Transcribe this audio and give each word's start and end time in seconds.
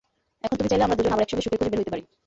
এখন 0.45 0.55
তুমি 0.59 0.69
চাইলে 0.71 0.85
আমরা 0.85 0.97
দুজন 0.97 1.13
আবার 1.15 1.23
একসঙ্গে 1.25 1.43
সুখের 1.45 1.59
খোঁজে 1.59 1.71
বের 1.71 1.79
হইতে 1.81 1.93
পারি। 1.93 2.03